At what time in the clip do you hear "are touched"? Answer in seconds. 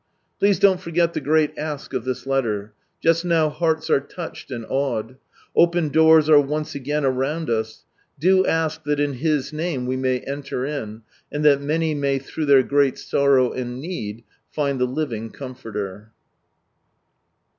3.87-4.49